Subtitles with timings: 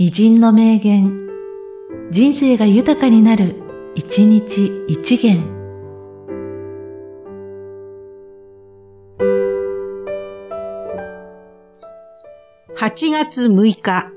[0.00, 1.28] 偉人の名言、
[2.12, 3.56] 人生が豊かになる、
[3.96, 5.42] 一日一元。
[12.76, 14.12] 8月6日、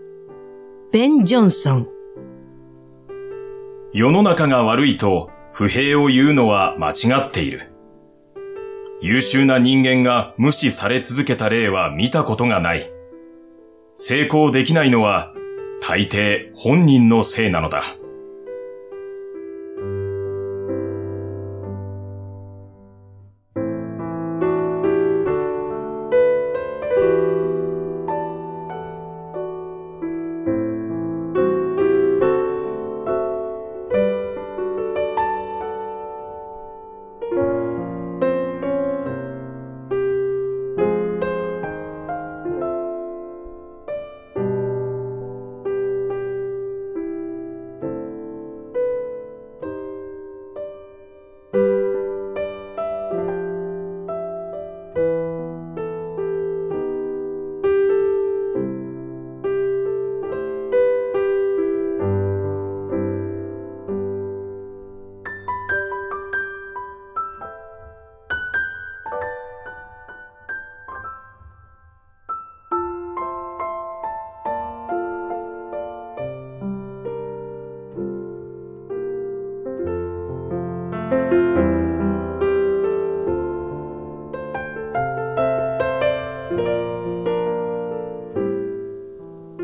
[0.91, 1.87] ベン・ジョンソン。
[3.91, 6.93] 世の中が悪いと不平を言うのは間違
[7.27, 7.71] っている。
[9.01, 12.91] 優秀な人間が無視され続けた例は見たことがない。
[13.95, 15.31] 成功できないのは
[15.81, 17.83] 大抵本人のせいなのだ。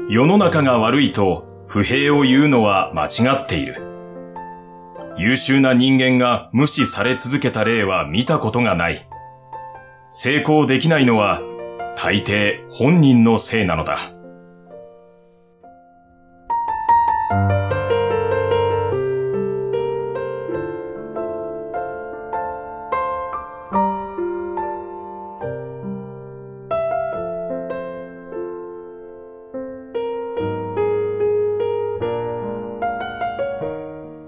[0.10, 3.82] 世の中が悪いと不平を言うのは間違っている。
[5.18, 9.06] 優秀な人間が無視され続けた例は見たことがない。
[10.10, 11.42] 成功できないのは
[11.98, 14.17] 大抵本人のせいなのだ。